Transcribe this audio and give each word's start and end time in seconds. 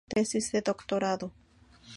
Tesis 0.11 0.47
de 0.53 0.61
doctorado. 0.67 1.27